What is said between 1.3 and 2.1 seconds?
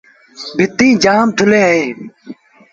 ٿُلين اهيݩ۔